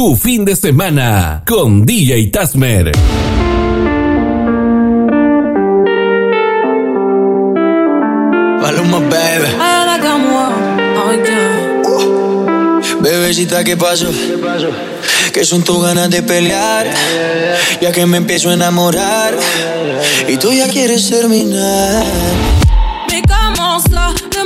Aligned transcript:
tu 0.00 0.16
fin 0.16 0.46
de 0.46 0.56
semana 0.56 1.42
con 1.46 1.84
DJ 1.84 2.30
Tasmer. 2.32 2.92
Paloma, 8.62 9.00
baby. 9.10 9.50
Bebecita, 13.02 13.62
¿qué 13.62 13.76
pasó? 13.76 14.06
Que 15.34 15.44
son 15.44 15.62
tus 15.64 15.82
ganas 15.82 16.08
de 16.08 16.22
pelear, 16.22 16.86
ya 17.82 17.92
que 17.92 18.06
me 18.06 18.16
empiezo 18.16 18.48
a 18.48 18.54
enamorar 18.54 19.34
y 20.26 20.38
tú 20.38 20.50
ya 20.50 20.66
quieres 20.68 21.10
terminar. 21.10 22.06
Mais 23.10 23.20
comment 23.28 23.82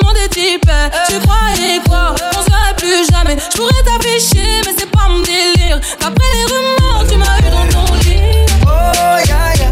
monde 0.03 0.17
est 0.17 0.37
hyper. 0.37 0.91
Tu 1.07 1.15
croyais 1.21 1.81
quoi 1.87 2.34
plus 2.85 3.07
jamais. 3.11 3.37
Je 3.37 3.57
pourrais 3.57 3.83
t'afficher, 3.85 4.61
mais 4.65 4.75
c'est 4.79 4.91
pas 4.91 5.09
mon 5.09 5.21
délire. 5.21 5.81
D'après 6.01 6.29
les 6.35 6.45
rumeurs, 6.53 7.05
tu 7.09 7.17
m'as 7.17 7.39
eu 7.39 7.51
dans 7.51 7.69
ton 7.73 7.95
lit. 8.05 8.21
Oh, 8.67 9.19
ya, 9.29 9.55
ya. 9.61 9.71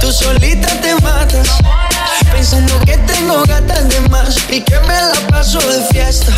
Tú 0.00 0.12
solita 0.12 0.68
te 0.80 0.94
matas, 1.02 1.48
pensando 2.32 2.74
que 2.86 2.96
tengo 3.10 3.42
gatas 3.44 3.88
de 3.88 4.00
más 4.10 4.36
y 4.50 4.60
que 4.62 4.78
me 4.80 4.98
la 5.10 5.20
paso 5.30 5.58
de 5.58 5.82
fiesta. 5.92 6.32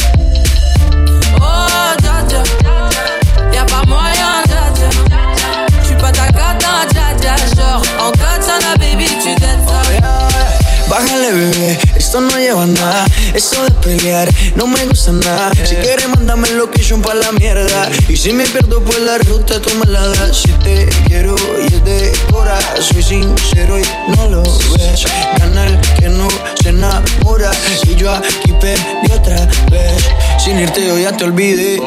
Eso 13.35 13.65
de 13.65 13.71
pelear 13.73 14.29
no 14.55 14.69
me 14.69 14.85
gusta 14.87 15.11
nada. 15.11 15.51
Si 15.65 15.75
quieres, 15.75 16.09
mándame 16.09 16.49
location 16.51 17.03
pa' 17.03 17.15
la 17.15 17.33
mierda. 17.33 17.91
Y 18.09 18.17
si 18.17 18.33
me 18.33 18.45
pierdo 18.45 18.81
por 18.81 18.99
la 19.01 19.19
ruta, 19.19 19.61
tú 19.61 19.75
me 19.75 19.87
la 19.91 20.07
das. 20.07 20.43
Si 20.43 20.53
te 20.63 20.89
quiero 21.07 21.35
y 21.61 21.75
es 21.75 21.85
de 21.85 22.13
cora, 22.31 22.59
soy 22.81 23.03
sincero 23.03 23.79
y 23.79 23.83
no 24.17 24.29
lo 24.29 24.43
ves. 24.43 25.05
Canal 25.37 25.81
que 25.99 26.09
no 26.09 26.29
se 26.63 26.69
enamora. 26.69 27.51
Y 27.83 27.97
yo 27.97 28.13
aquí 28.13 28.53
perdí 28.61 29.13
otra 29.13 29.49
vez. 29.71 30.05
Sin 30.39 30.61
irte, 30.61 30.87
yo 30.87 30.97
ya 30.99 31.17
te 31.17 31.25
olvidé. 31.25 31.83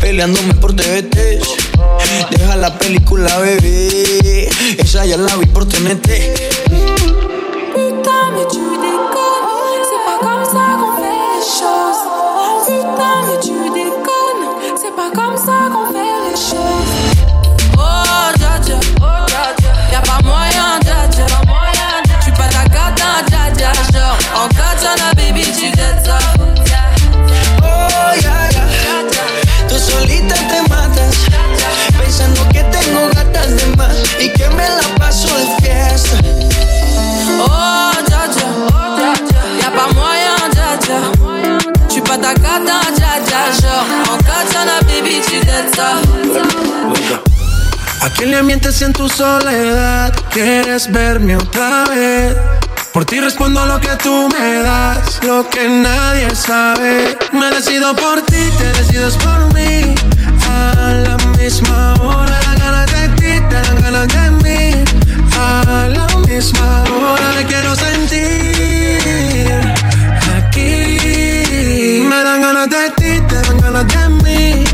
Peleándome 0.00 0.54
por 0.54 0.74
TVT. 0.74 1.40
Deja 2.30 2.56
la 2.56 2.78
película, 2.78 3.36
bebé. 3.38 4.48
Esa 4.78 5.04
ya 5.04 5.18
la 5.18 5.36
vi 5.36 5.44
por 5.46 5.68
TNT. 5.68 6.08
Me 34.58 34.68
la 34.68 34.86
paso 34.98 35.28
de 35.40 35.46
fiesta. 35.62 36.16
Oh, 37.40 37.92
dja 38.08 38.22
dja. 38.34 38.48
Y'a 39.60 39.70
pas 39.78 39.90
moyen, 39.94 40.40
dja 40.54 40.70
dja. 40.84 40.98
J'suis 41.88 42.02
pas 42.08 42.18
ta 42.18 42.32
cata, 42.34 42.78
dja 42.96 43.12
dja. 43.26 43.42
Genre, 43.60 43.86
en 44.12 44.18
katana, 44.28 44.76
baby, 44.88 45.20
tu 45.26 45.38
ça. 45.76 45.90
¿A 48.00 48.10
quién 48.10 48.30
le 48.30 48.42
mientes 48.42 48.80
en 48.82 48.92
tu 48.92 49.08
soledad? 49.08 50.12
¿Quieres 50.30 50.90
verme 50.90 51.36
otra 51.36 51.84
vez? 51.86 52.36
Por 52.92 53.04
ti 53.04 53.20
respondo 53.20 53.64
lo 53.66 53.80
que 53.80 53.94
tú 54.02 54.28
me 54.28 54.62
das, 54.62 55.20
lo 55.22 55.48
que 55.48 55.68
nadie 55.68 56.34
sabe. 56.34 57.18
Me 57.32 57.50
decido 57.50 57.94
por 57.94 58.22
ti, 58.22 58.42
te 58.58 58.72
decides 58.78 59.14
por 59.16 59.52
mí. 59.54 59.94
A 60.48 60.92
la 61.06 61.16
misma 61.36 61.94
hora, 62.02 62.38
ganas 62.58 62.86
de 62.92 63.08
ti, 63.18 63.32
te 63.48 63.56
dan 63.66 63.80
ganas 63.82 64.08
de 64.08 64.24
mí. 64.42 64.60
A 65.36 65.88
la 65.96 66.06
misma 66.26 66.84
hora, 66.84 67.28
te 67.36 67.44
quiero 67.46 67.74
sentir 67.74 68.98
aquí. 70.36 72.04
Me 72.08 72.18
dan 72.24 72.40
ganas 72.42 72.68
de 72.70 72.90
ti, 72.98 73.20
te 73.28 73.36
dan 73.42 73.58
ganas 73.60 73.86
de 73.86 74.08
mí. 74.22 74.64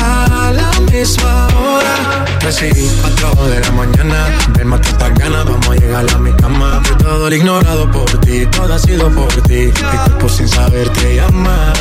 A 0.00 0.52
la 0.52 0.70
misma 0.92 1.48
hora. 1.58 1.94
Recibí 2.40 2.90
4 3.00 3.48
de 3.48 3.60
la 3.60 3.70
mañana. 3.72 4.26
Ven, 4.56 4.68
mata 4.68 4.88
estas 4.88 5.14
ganas, 5.14 5.44
vamos 5.44 5.68
a 5.68 5.74
llegar 5.74 6.04
a 6.14 6.18
mi 6.18 6.32
cama. 6.34 6.82
Todo 6.98 7.28
el 7.28 7.34
ignorado 7.34 7.90
por 7.90 8.10
ti, 8.20 8.46
todo 8.46 8.74
ha 8.74 8.78
sido 8.78 9.08
por 9.10 9.32
ti. 9.42 9.66
Mi 9.66 9.72
cuerpo 9.72 10.28
sin 10.28 10.48
saber 10.48 10.88
te 10.90 11.16
llama. 11.16 11.72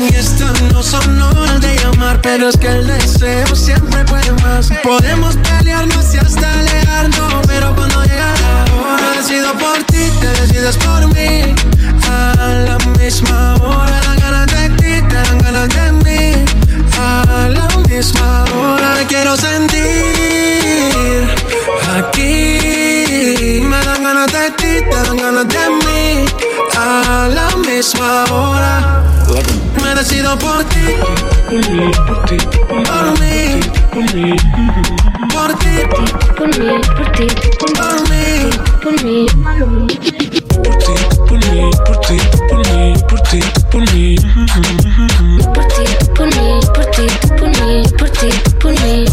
Y 0.00 0.14
estas 0.14 0.62
no 0.72 0.82
son 0.82 1.20
horas 1.20 1.60
de 1.60 1.76
llamar, 1.76 2.20
pero 2.22 2.48
es 2.48 2.56
que 2.56 2.68
el 2.68 2.86
deseo 2.86 3.54
siempre 3.54 4.02
puede 4.06 4.32
más. 4.42 4.70
Podemos 4.82 5.36
pelearnos 5.36 6.14
y 6.14 6.18
hasta 6.18 6.58
alejarnos, 6.58 7.46
pero 7.46 7.74
cuando 7.76 7.99
ti, 32.30 32.36
por 32.68 33.18
mí, 33.18 33.60
por 33.92 34.14
mí, 34.14 34.36
por 35.32 35.50
ti, 35.58 35.74
por 36.36 36.48
mí, 36.58 36.80
por 36.96 37.12
ti, 37.12 37.26
por 37.58 37.70
mí, 38.08 38.50
por 38.82 39.04
mí, 39.04 39.26
por 39.28 40.76
ti, 40.78 40.94
por 41.26 41.38
mí, 41.50 41.70
por 41.86 42.00
ti, 42.00 42.16
por 42.48 42.60
mí, 42.68 42.94
por 43.08 43.20
ti, 43.22 43.40
por 43.72 43.82
mí. 43.92 44.16
por 45.54 45.66
ti, 45.66 45.84
por 46.14 46.26
mí, 46.36 46.60
por 46.72 46.86
ti, 46.86 47.06
por 47.36 47.48
mí, 47.48 47.82
por 47.98 48.10
ti, 48.10 48.28
por 48.60 48.72
mí. 48.80 49.04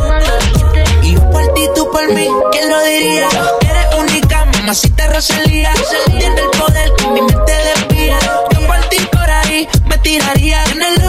Y 1.01 1.13
yo 1.13 1.29
por 1.31 1.53
ti, 1.53 1.67
tú 1.75 1.89
por 1.91 2.13
mí, 2.13 2.27
¿quién 2.51 2.69
lo 2.69 2.83
diría? 2.83 3.29
Eres 3.61 3.95
única, 3.97 4.45
mamacita 4.45 5.07
Rosalía. 5.07 5.71
Tiene 6.05 6.41
el 6.41 6.49
poder 6.51 6.91
que 6.97 7.07
mi 7.07 7.21
mente 7.21 7.53
desvía. 7.67 8.19
Yo 8.53 8.67
por 8.67 8.79
ti 8.89 8.97
por 9.11 9.29
ahí 9.29 9.67
me 9.89 9.97
tiraría. 9.99 10.63
En 10.65 10.81
el 10.83 11.06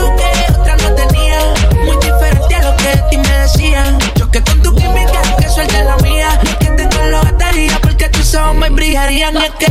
brillarían. 8.70 9.34
Y 9.34 9.38
es 9.38 9.50
que, 9.52 9.66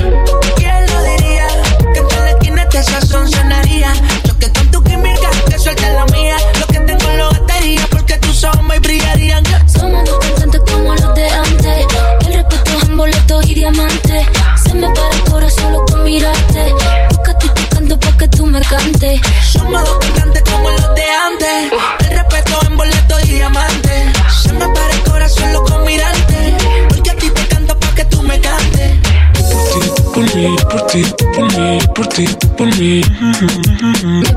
¿quién 0.55 0.85
lo 0.87 1.03
diría? 1.03 1.47
Que 1.93 1.99
en 1.99 2.23
la 2.23 2.29
esquina 2.31 2.63
este 2.63 2.83
sazón 2.83 3.29
sonaría. 3.29 3.93
Yo 4.25 4.37
que 4.39 4.51
con 4.51 4.71
tu 4.71 4.83
química, 4.83 5.29
que 5.49 5.59
suelte 5.59 5.91
la 5.93 6.05
mía. 6.05 6.37
Lo 6.59 6.67
que 6.67 6.79
tengo 6.79 7.09
lo 7.17 7.29
gastaría 7.29 7.85
porque 7.91 8.17
tus 8.17 8.43
ojos 8.43 8.63
me 8.63 8.79
brillarían. 8.79 9.43
Somos 9.67 10.05
dos 10.05 10.19
cantantes 10.19 10.61
como 10.71 10.93
los 10.95 11.15
de 11.15 11.29
antes. 11.29 11.85
El 12.25 12.33
respeto 12.33 12.77
es 12.77 12.83
en 12.83 12.97
boletos 12.97 13.49
y 13.49 13.53
diamantes. 13.55 14.27
Se 14.63 14.73
me 14.73 14.89
para 14.89 15.09
el 15.09 15.23
corazón 15.23 15.63
solo 15.63 15.85
con 15.85 16.03
mirarte. 16.03 16.73
Busca 17.09 17.31
estoy 17.31 17.49
tocando 17.49 17.99
pa' 17.99 18.17
que 18.17 18.27
tú 18.29 18.45
me 18.45 18.61
cantes. 18.61 19.21
Somos 19.51 19.83
dos 19.83 19.97
cantantes 19.99 20.43
como 20.43 20.69
los 20.71 20.95
de 20.95 21.03
antes. 21.03 22.06
Ti, 31.03 31.13
por 31.35 31.57
mí, 31.57 31.79
por 31.93 32.07
ti, 32.07 32.25
por 32.57 32.67
mí. 32.77 33.01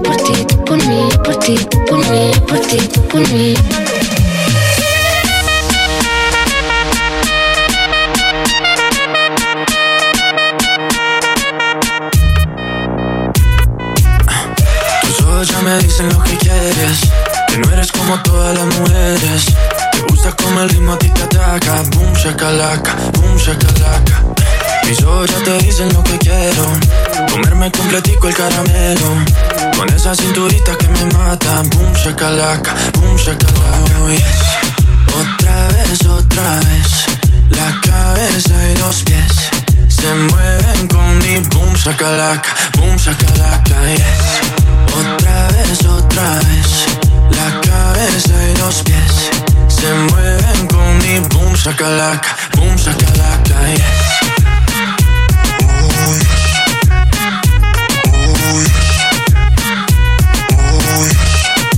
Por 0.05 0.17
ti, 0.17 0.47
por 0.67 0.77
mí, 0.87 1.09
por 1.25 1.37
ti, 1.37 1.67
por 1.89 1.99
mí, 2.11 2.33
por 2.49 2.59
ti, 2.61 2.79
por 3.11 3.29
mí. 3.33 3.55
Tus 15.03 15.21
ojos 15.23 15.49
ya 15.49 15.61
me 15.61 15.79
dicen 15.79 16.09
lo 16.09 16.23
que 16.23 16.37
quieres. 16.39 17.01
Que 17.49 17.59
no 17.59 17.73
eres 17.73 17.93
como 17.93 18.21
todas 18.23 18.59
las 18.59 18.67
mujeres. 18.79 19.47
Te 19.93 20.01
gusta 20.09 20.33
como 20.33 20.61
el 20.61 20.69
ritmo 20.69 20.93
a 20.93 20.99
ti 20.99 21.09
te 21.09 21.23
ataca. 21.23 21.83
Boom, 21.95 22.13
shakalaka, 22.15 22.97
boom, 23.15 23.37
shakalaka. 23.37 24.25
Mis 24.91 25.05
ojos 25.05 25.31
ya 25.31 25.39
te 25.45 25.59
dicen 25.59 25.93
lo 25.93 26.03
que 26.03 26.19
quiero. 26.19 26.65
Comerme 27.31 27.71
completico 27.71 28.27
el 28.27 28.35
caramelo. 28.35 29.25
Con 29.77 29.89
esa 29.91 30.17
cinturita 30.17 30.77
que 30.77 30.89
me 30.89 31.05
mata. 31.17 31.63
Boom, 31.63 31.93
shakalaka, 31.93 32.75
boom, 32.95 33.17
shakalaka. 33.17 34.19
Otra 35.15 35.69
vez, 35.69 36.07
otra 36.07 36.57
vez. 36.57 37.07
La 37.51 37.81
cabeza 37.83 38.69
y 38.69 38.79
los 38.79 39.05
pies 39.05 39.33
se 39.87 40.13
mueven 40.13 40.89
con 40.89 41.19
mi 41.19 41.39
boom 41.51 41.77
sacalaca, 41.77 42.51
boom 42.77 42.99
sacalaca, 42.99 43.95
yes. 43.95 44.41
Otra 44.99 45.47
vez, 45.53 45.85
otra 45.87 46.35
vez. 46.35 46.99
La 47.31 47.61
cabeza 47.61 48.35
y 48.43 48.59
los 48.59 48.83
pies 48.83 49.31
se 49.69 49.95
mueven 50.11 50.67
con 50.67 50.99
mi 50.99 51.21
boom 51.29 51.57
sacalaca, 51.57 52.37
boom 52.57 52.77
sacalaca, 52.77 53.73
yes. 53.73 54.40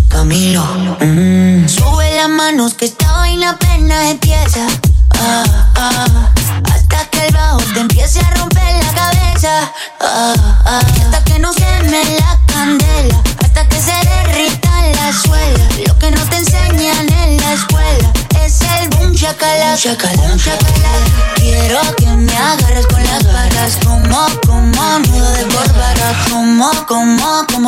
Camilo, 0.09 0.63
mm. 1.01 1.69
sube 1.69 2.17
las 2.17 2.29
manos 2.29 2.75
que 2.75 2.87
esta 2.87 3.13
vaina 3.13 3.59
pena 3.59 4.11
empieza. 4.11 4.67
Ah, 5.11 5.45
ah, 5.77 6.33
hasta 6.73 7.05
que 7.11 7.27
el 7.27 7.35
bajo 7.35 7.59
te 7.75 7.81
empiece 7.81 8.21
a 8.21 8.31
romper 8.37 8.85
la 8.85 8.93
cabeza. 8.95 9.73
Ah, 10.01 10.35
hasta 10.65 11.25
que 11.25 11.39
no 11.39 11.53
se 11.53 11.67
me 11.91 12.05
la 12.19 12.39
candela. 12.47 13.23
Hasta 13.43 13.69
que 13.69 13.77
se 13.77 13.93
derrita 14.09 14.71
la 14.95 15.13
suela. 15.13 15.69
Lo 15.87 15.99
que 15.99 16.11
no 16.11 16.25
te 16.29 16.37
enseñan 16.37 17.13
en 17.13 17.37
la 17.39 17.53
escuela 17.53 18.13
es 18.45 18.61
el 18.81 18.89
boom 18.91 19.13
shakalaka. 19.13 20.11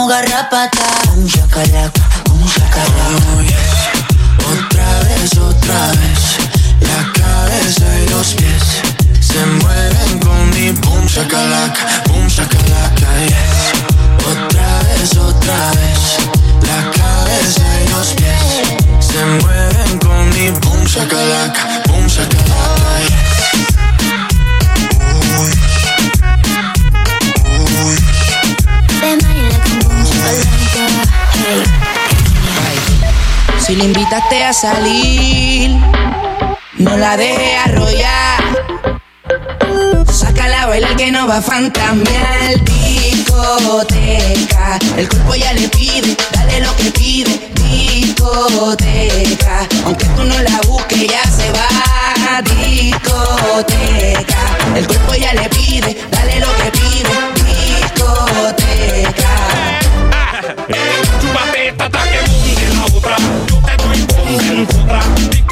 Garrapata. 0.07 0.87
Boom 1.07 1.27
shakalaka. 1.27 2.03
Boom 2.27 2.47
shakalaka. 2.47 3.65
Otra 4.53 5.01
vez, 5.09 5.33
otra 5.39 5.91
vez. 5.99 6.23
La 6.81 7.13
cabeza 7.13 7.87
y 8.01 8.09
los 8.11 8.35
pies 8.35 8.63
se 9.21 9.47
mueven 9.47 10.19
con 10.21 10.51
mi 10.51 10.71
boom 10.73 11.07
shakalaka, 11.07 12.03
boom 12.09 12.27
shakalaka, 12.29 13.09
yes. 13.27 13.73
Otra 14.27 14.83
vez, 14.83 15.17
otra 15.17 15.71
vez. 15.73 16.01
La 16.63 16.91
cabeza 16.91 17.65
y 17.85 17.89
los 17.89 18.09
pies 18.15 18.43
se 19.01 19.25
mueven 19.25 19.99
con 19.99 20.29
mi 20.31 20.51
boom 20.51 20.85
shakalaka, 20.85 21.83
invitaste 34.15 34.45
a 34.45 34.53
salir, 34.53 35.71
no 36.79 36.97
la 36.97 37.17
deje 37.17 37.57
arrollar. 37.57 38.45
Sácala 40.09 40.63
a 40.63 40.67
bailar 40.67 40.95
que 40.95 41.11
no 41.11 41.27
va 41.27 41.39
a 41.39 41.43
fantamear. 41.43 42.63
Discoteca, 42.63 44.79
el 44.97 45.09
cuerpo 45.09 45.35
ya 45.35 45.53
le 45.55 45.69
pide, 45.69 46.17
dale 46.33 46.61
lo 46.61 46.77
que 46.77 46.93
pide. 46.93 47.51
Discoteca, 47.55 49.67
aunque 49.85 50.07
tú 50.07 50.23
no 50.23 50.41
la 50.43 50.61
busques, 50.69 51.09
ya 51.09 51.25
se 51.25 51.51
va. 51.51 51.67
Discoteca, 52.43 54.39
el 54.77 54.87
cuerpo 54.87 55.15
ya 55.15 55.35
le 55.35 55.49
pide, 55.49 55.97
dale 56.13 56.39
lo 56.39 56.57
que 56.59 56.71
pide. 56.71 57.24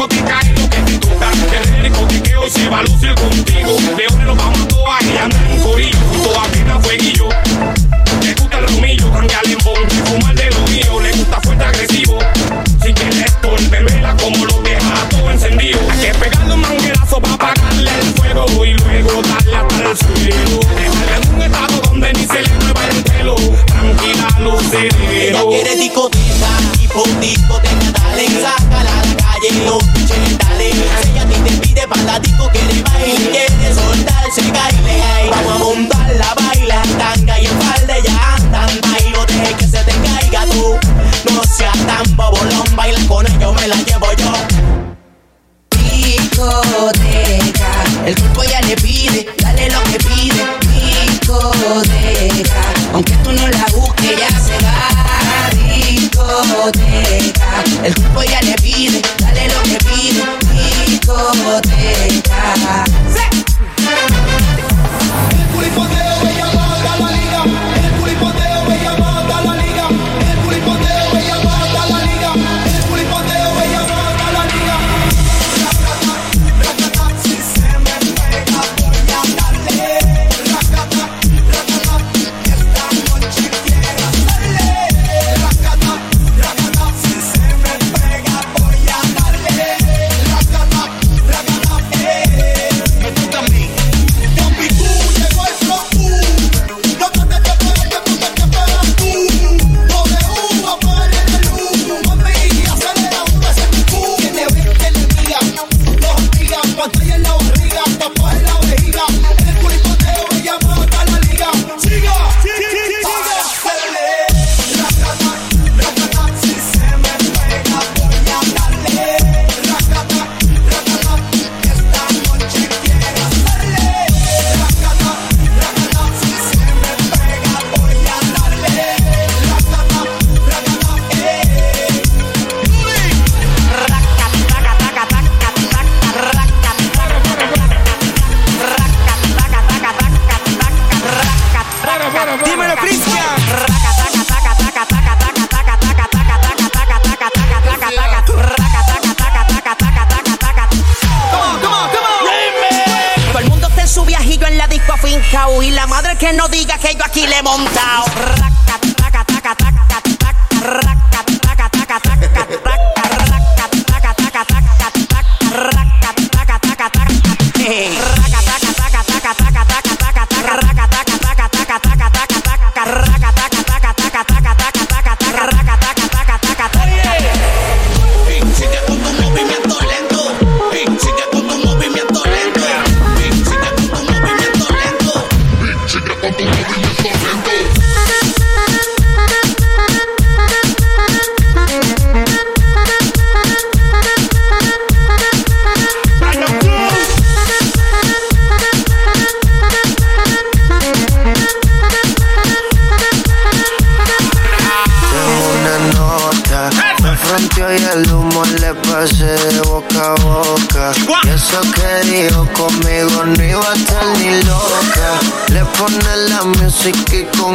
Discoteca 0.02 0.40
es 0.40 0.60
lo 0.60 0.68
que 0.68 0.78
te 0.78 0.98
toca. 0.98 1.30
El 1.76 1.82
discotequeo 1.84 2.48
se 2.48 2.68
va 2.68 2.80
a 2.80 2.82
lucir 2.82 3.14
contigo. 3.14 3.76
El 48.06 48.14
cuerpo 48.16 48.42
ya 48.44 48.60
le 48.62 48.74
pide, 48.76 49.26
dale 49.38 49.68
lo 49.70 49.82
que 49.84 49.98
pide. 49.98 50.42
Discoteca. 51.10 52.62
Aunque 52.92 53.12
tú 53.22 53.32
no 53.32 53.46
la 53.48 53.66
busques, 53.74 54.18
ya 54.18 54.28
se 54.40 54.58
va. 54.64 54.88
Discoteca. 55.52 57.64
El 57.84 57.94
cuerpo 57.94 58.22
ya 58.24 58.40
le 58.42 58.54
pide, 58.56 59.01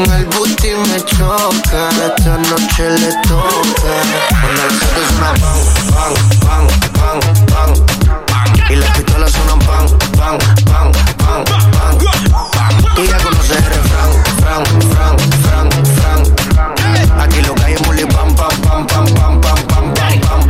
con 0.03 0.13
el 0.13 0.25
booty 0.25 0.69
me 0.89 1.03
choca. 1.05 1.89
Esta 1.89 2.37
noche 2.37 2.89
le 2.89 3.11
toca. 3.27 3.93
Cuando 4.41 4.63
las 4.63 4.81
autos 4.83 5.05
suenan 5.09 5.35
pan, 5.41 5.59
pan, 6.41 6.63
pan, 6.93 7.19
pan, 7.47 7.73
pan. 8.27 8.71
Y 8.71 8.75
las 8.75 8.89
pistolas 8.91 9.31
suenan 9.31 9.59
pan, 9.59 9.87
pan, 10.17 10.37
pan, 10.65 10.91
pan, 11.17 11.43
pan. 11.71 11.97
Tú 12.95 13.05
ya 13.05 13.17
conoces 13.17 13.57
el 13.57 13.65
refrán, 13.65 14.11
fran, 14.39 14.65
fran, 14.91 15.17
fran, 15.43 15.69
fran. 15.95 17.21
Aquí 17.21 17.41
lo 17.41 17.55
que 17.55 17.63
hay 17.63 17.73
es 17.73 17.81
pam, 17.81 18.35
pam, 18.35 18.61
pam, 18.61 18.87
pam, 18.87 19.05
pam, 19.13 19.41
pam, 19.41 19.67
pam, 19.67 19.93
pam. 19.93 20.47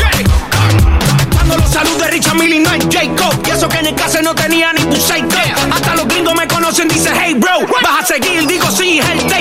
Cuando 1.34 1.58
los 1.58 1.72
saludos 1.72 2.00
de 2.00 2.08
Richard 2.10 2.36
Millie 2.36 2.60
no 2.60 2.74
es 2.74 2.84
Jacob 2.92 3.34
Y 3.48 3.52
eso 3.52 3.70
que 3.70 3.78
en 3.78 3.88
el 3.88 3.96
caso 3.96 4.22
no 4.22 4.36
tenía 4.36 4.74
ni 4.74 4.84
un 4.84 4.94
Hasta 5.72 5.96
los 5.96 6.08
gringos 6.08 6.36
me 6.36 6.48
conocen, 6.48 6.90
dice 6.90 7.10
hey 7.18 7.36
bro 7.36 7.66
Vas 7.82 8.04
a 8.04 8.06
seguir, 8.06 8.46
digo 8.46 8.70
sí, 8.70 9.00
es 9.00 9.37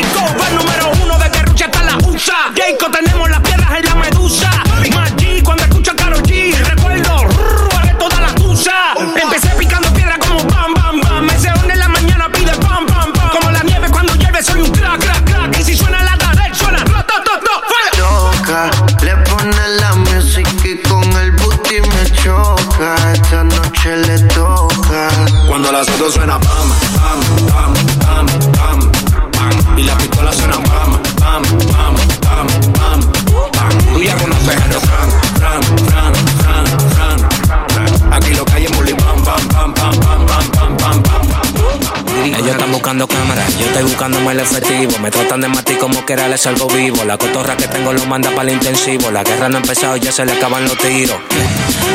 de 46.06 46.06
matar 46.06 46.06
como 46.06 46.06
que 46.06 46.12
era 46.12 46.28
les 46.28 46.40
salgo 46.40 46.66
vivo. 46.68 47.04
La 47.04 47.16
cotorra 47.16 47.56
que 47.56 47.66
tengo 47.68 47.92
lo 47.92 48.06
manda 48.06 48.30
para 48.30 48.48
el 48.48 48.54
intensivo. 48.54 49.10
La 49.10 49.24
guerra 49.24 49.48
no 49.48 49.56
ha 49.56 49.60
empezado, 49.60 49.96
ya 49.96 50.12
se 50.12 50.24
le 50.24 50.32
acaban 50.32 50.64
los 50.64 50.76
tiros. 50.78 51.18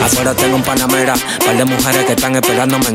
Afuera 0.04 0.34
tengo 0.34 0.56
un 0.56 0.64
panamera, 0.64 1.14
par 1.46 1.58
de 1.58 1.66
mujeres 1.66 2.06
que 2.06 2.14
están 2.14 2.36
esperándome. 2.36 2.86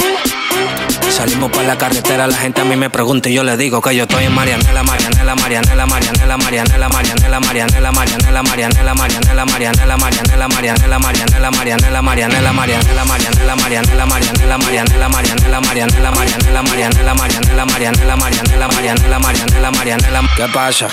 Salimos 1.11 1.51
por 1.51 1.65
la 1.65 1.79
carretera, 1.79 2.27
la 2.27 2.37
gente 2.37 2.61
a 2.61 2.65
mí 2.65 2.77
me 2.77 2.91
pregunta 2.91 3.29
y 3.29 3.35
yo 3.35 3.45
le 3.45 3.57
digo 3.57 3.81
que 3.81 3.95
yo 3.95 4.03
estoy 4.03 4.25
en 4.25 4.35
Marianela, 4.35 4.83
Marianela, 4.83 5.16
Marianela, 5.35 5.87
Marianela, 5.87 6.37
Marianela, 6.37 6.89
Marianela, 6.89 7.41
Marianela, 7.41 7.41
Marianela, 7.41 8.43
Marianela, 8.43 8.43
Marianela, 8.43 8.97
Marianela, 19.19 19.71
Marianela. 19.71 20.23
¿Qué 20.37 20.47
pasa? 20.53 20.89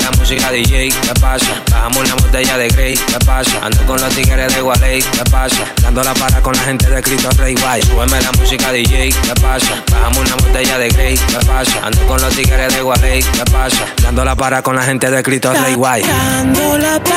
La 0.00 0.10
música 0.18 0.50
DJ, 0.50 0.88
¿qué 0.88 1.20
pasa? 1.20 1.62
Bajamos 1.70 1.98
una 1.98 2.14
botella 2.14 2.58
de 2.58 2.68
Grey, 2.68 2.94
¿qué 2.94 3.18
pasa? 3.24 3.58
Ando 3.62 3.84
con 3.86 4.00
los 4.00 4.14
tigres 4.14 4.54
de 4.54 4.60
Gualey, 4.60 5.00
¿qué 5.00 5.30
pasa? 5.30 5.64
Dando 5.82 6.02
la 6.02 6.14
para 6.14 6.42
con 6.42 6.54
la 6.54 6.62
gente 6.62 6.88
de 6.88 7.02
Cristo 7.02 7.28
Rey, 7.38 7.54
bye. 7.54 7.82
Súbeme 7.82 8.20
la 8.20 8.32
música 8.32 8.72
DJ, 8.72 9.10
¿qué 9.10 9.40
pasa? 9.40 9.82
Bajamos 9.90 10.18
una 10.18 10.34
botella 10.36 10.78
de 10.78 10.88
Grey, 10.88 11.16
¿qué 11.16 11.46
pasa? 11.46 11.80
Ando 11.82 12.06
con 12.06 12.20
los 12.20 12.34
tigres 12.34 12.74
de 12.74 12.82
Gualey, 12.82 13.22
¿qué 13.22 13.44
pasa? 13.50 13.75
Dando 14.02 14.24
la 14.24 14.34
para 14.34 14.62
con 14.62 14.76
la 14.76 14.82
gente 14.82 15.10
de 15.10 15.22
Cristo 15.22 15.52
Rey, 15.52 15.74
guay. 15.74 16.02
Dando 16.02 16.78
la 16.78 17.00
para. 17.02 17.16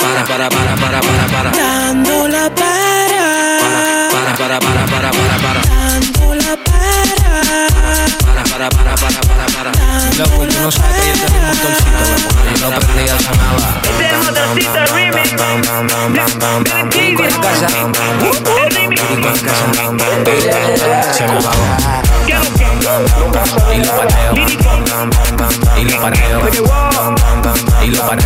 Para, 0.00 0.24
para, 0.26 0.48
para, 0.48 0.76
para, 0.76 1.00
para, 1.00 1.26
para. 1.26 1.50
Dando 1.50 2.28
la 2.28 2.50
para. 2.54 4.08
Para, 4.12 4.36
para, 4.36 4.58
para, 4.58 4.86
para, 4.86 5.10
para, 5.10 5.36
para. 5.38 5.60
Dando 5.62 6.34
la 6.34 6.56
para. 6.56 6.86
Para, 8.26 8.42
para, 8.44 8.68
para, 8.68 8.94
para, 8.96 9.20
para, 9.20 9.46
para. 9.46 9.70
Loco, 10.18 10.44
y 10.44 10.48
tú 10.48 10.60
no 10.60 10.70
sabes 10.70 10.96
que 10.96 11.08
yo 11.08 11.14
tengo 11.26 11.38
un 11.38 11.46
motorcito, 11.46 12.00
loco. 12.10 12.30
No 12.60 12.68
prendía 12.80 13.16
sonaba. 13.20 13.68
Este 13.82 14.04
es 14.04 14.10
el 14.12 14.18
motorcito 14.18 14.80
remix. 14.94 15.26
Perico 16.92 17.22
en 17.24 17.34
casa. 17.40 17.66
Perico 18.24 19.28
en 19.28 19.38
casa. 20.76 21.12
Se 21.12 21.24
me 21.26 21.34
bajó. 21.34 22.55
Y 22.86 22.88
lo 22.88 23.96
pateo. 23.96 24.34
Y 25.76 25.84
lo 25.84 26.00
pateo. 26.00 27.75
Y 27.86 27.90
lo. 27.90 28.16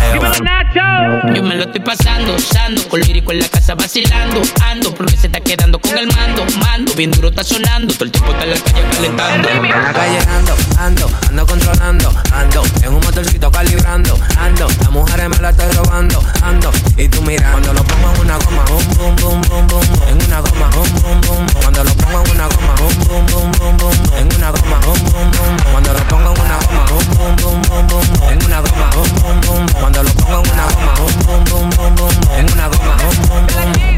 Yo 0.73 1.43
me 1.43 1.55
lo 1.55 1.63
estoy 1.63 1.81
pasando, 1.81 2.33
usando, 2.33 2.87
con 2.87 2.99
lírico 3.01 3.31
en 3.31 3.39
la 3.39 3.49
casa 3.49 3.75
vacilando, 3.75 4.41
ando, 4.63 4.93
porque 4.95 5.17
se 5.17 5.27
está 5.27 5.41
quedando 5.41 5.77
con 5.79 5.97
el 5.97 6.07
mando, 6.07 6.45
mando, 6.59 6.93
bien 6.95 7.11
duro 7.11 7.27
está 7.27 7.43
sonando, 7.43 7.93
todo 7.93 8.05
el 8.05 8.11
tiempo 8.11 8.31
está 8.31 8.45
en 8.45 8.51
la 8.51 8.59
calle 8.59 8.87
calentando. 8.95 9.49
En 9.49 9.69
la 9.69 9.93
calle 9.93 10.19
ando, 10.29 10.55
ando, 10.79 11.11
ando 11.27 11.45
controlando, 11.45 12.13
ando, 12.33 12.63
en 12.81 12.93
un 12.93 13.01
motorcito 13.01 13.51
calibrando, 13.51 14.17
ando, 14.37 14.67
las 14.79 14.89
mujeres 14.91 15.29
me 15.29 15.37
la 15.37 15.49
estoy 15.49 15.71
robando, 15.73 16.23
ando, 16.41 16.71
y 16.97 17.07
tú 17.09 17.21
mira, 17.21 17.51
cuando 17.51 17.73
lo 17.73 17.83
pongo 17.83 18.13
en 18.15 18.21
una 18.21 18.37
goma, 18.37 18.63
bum, 18.65 18.85
bum, 18.95 19.15
bum, 19.17 19.41
bum, 19.41 19.67
bum, 19.67 19.83
en 20.07 20.25
una 20.25 20.39
goma, 20.39 20.69
bum, 20.69 20.89
bum, 21.01 21.21
bum, 21.21 21.47
cuando 21.61 21.83
lo 21.83 21.93
pongo 21.95 22.23
en 22.23 22.31
una 22.31 22.47
goma, 22.47 22.75
bum, 22.79 23.27
bum, 23.27 23.51
bum, 23.51 23.77
bum, 23.77 23.93
en 24.17 24.35
una 24.35 24.51
goma, 24.51 24.79
bum, 24.79 24.99
bum, 25.11 25.31
bum, 25.31 25.57
cuando 25.71 25.93
lo 25.93 25.99
pongo 26.07 26.33
en 26.33 26.41
una 26.41 26.57
goma, 26.57 26.85
bum, 26.87 27.35
bum, 27.35 27.61
bum, 27.61 27.87
bum, 27.87 28.29
en 28.31 28.45
una 28.45 28.61
goma, 28.61 28.89
bum, 28.95 29.09
bum, 29.21 29.41
bum, 29.51 29.65
cuando 29.79 30.03
lo 30.03 30.09
pongo 30.13 30.43
en 30.43 30.51
una 30.51 30.65
goma, 30.67 30.93
bum, 30.97 31.13
bum, 31.25 31.43
bum, 31.43 31.69
bum, 31.69 31.95
bum, 31.95 32.37
en 32.37 32.51
una 32.51 32.67
goma, 32.67 32.97
bum, 32.97 33.15
bum, 33.27 33.47
bum. 33.47 33.97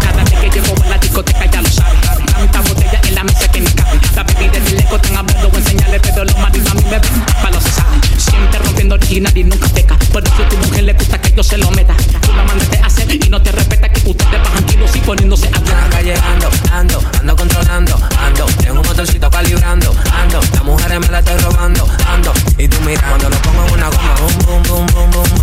Cada 0.00 0.24
vez 0.24 0.34
que 0.40 0.50
llego 0.50 0.74
a 0.82 0.88
la 0.88 0.98
discoteca 0.98 1.46
ya 1.46 1.62
lo 1.62 1.68
saben, 1.68 2.26
tanta 2.26 2.60
botella 2.60 3.00
en 3.08 3.14
la 3.14 3.24
mesa 3.24 3.48
que 3.48 3.60
me 3.60 3.74
cabe, 3.74 4.00
la 4.14 4.22
bebida 4.22 4.60
de 4.60 4.70
lejos 4.72 5.00
están 5.02 5.16
hablando, 5.16 5.48
voy 5.48 5.56
a 5.56 5.60
enseñarle, 5.60 6.00
pero 6.00 6.24
los 6.24 6.38
maridos 6.38 6.70
a 6.70 6.74
mí 6.74 6.82
me 6.84 6.98
ven, 6.98 7.24
pa' 7.42 7.50
los 7.50 7.64
saben, 7.64 8.00
siempre 8.32 8.58
rompiendo 8.58 8.94
original 8.94 9.36
y 9.36 9.44
nunca 9.44 9.68
peca, 9.68 9.96
por 10.12 10.24
eso 10.24 10.42
a 10.42 10.48
tu 10.48 10.56
mujer 10.56 10.84
le 10.84 10.92
gusta 10.94 11.20
que 11.20 11.32
yo 11.32 11.42
se 11.42 11.58
lo 11.58 11.70
meta, 11.72 11.94
tú 12.22 12.32
la 12.32 12.44
mandaste 12.44 12.78
a 12.78 12.86
hacer 12.86 13.14
y 13.14 13.28
no 13.28 13.42
te 13.42 13.52
respeta 13.52 13.88
que 13.90 14.10
ustedes 14.10 14.42
bajan 14.42 14.64
kilos 14.64 14.96
y 14.96 15.00
poniéndose 15.00 15.48
a 15.48 15.60
la 15.60 15.88
calle 15.90 16.14
ando, 16.14 16.48
ando, 16.72 17.02
ando 17.20 17.36
controlando, 17.36 17.98
ando, 18.18 18.46
en 18.64 18.78
un 18.78 18.86
motorcito 18.86 19.30
calibrando, 19.30 19.94
ando, 20.14 20.40
las 20.54 20.64
mujeres 20.64 21.00
me 21.00 21.08
la 21.08 21.18
estoy 21.18 21.36
robando, 21.38 21.86
ando, 22.08 22.32
y 22.58 22.68
tú 22.68 22.76
mira, 22.86 23.02
cuando 23.08 23.28
lo 23.28 23.36
pongo 23.42 23.66
en 23.66 23.74
una 23.74 23.88
goma, 23.88 24.14
bum, 24.20 24.62
bum, 24.62 24.62
bum, 24.62 24.86
bum, 24.86 25.10
bum, 25.10 25.41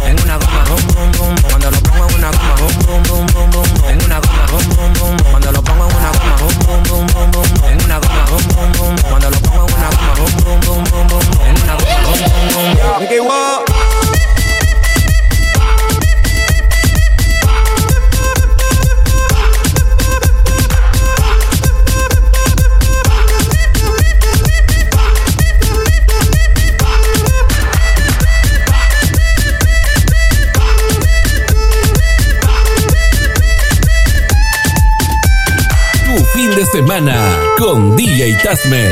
Adjustment 38.49 38.91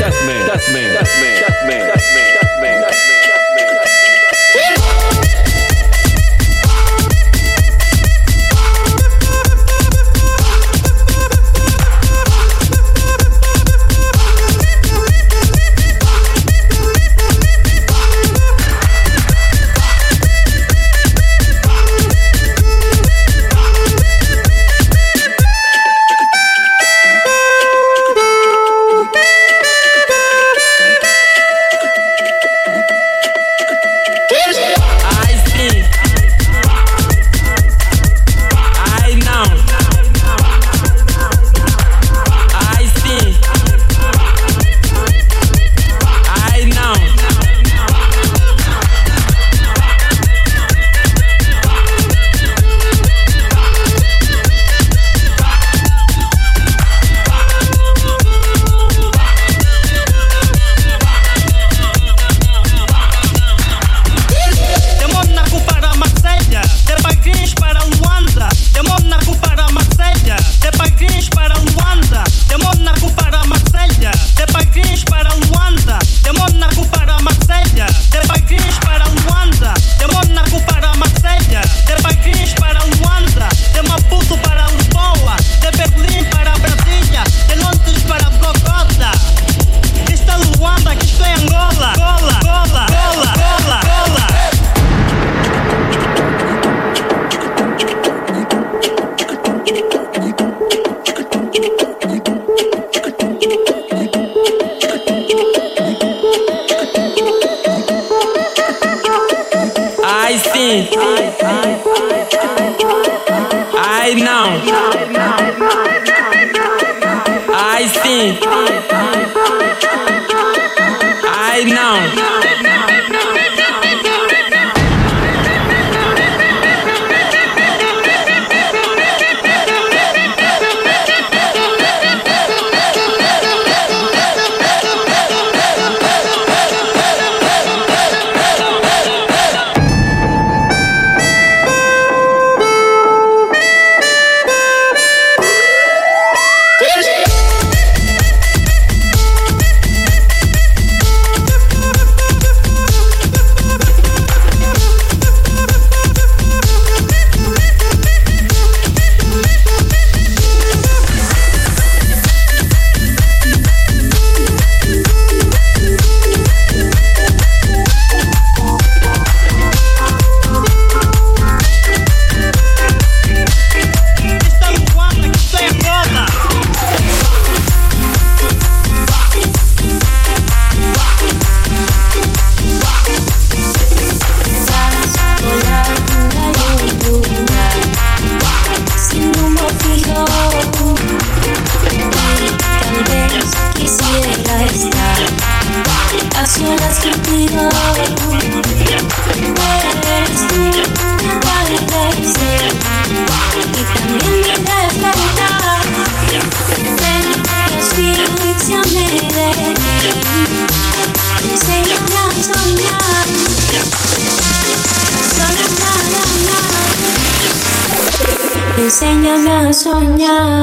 Enséñame 218.88 219.68
a 219.68 219.70
soñar. 219.70 220.58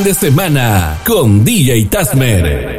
Fin 0.00 0.04
de 0.04 0.14
semana 0.14 0.98
con 1.04 1.44
DJ 1.44 1.86
Tasmer. 1.86 2.69